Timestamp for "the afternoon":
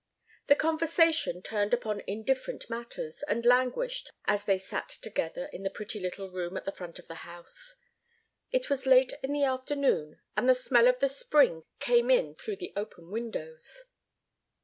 9.31-10.19